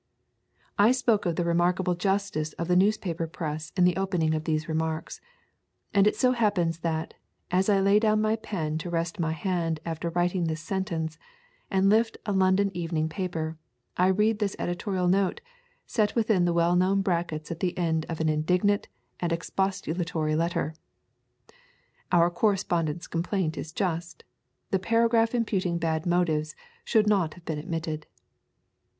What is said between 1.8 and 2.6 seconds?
justice